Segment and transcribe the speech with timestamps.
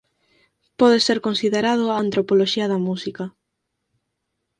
[0.79, 3.25] Pode ser considerado a antropoloxía da música.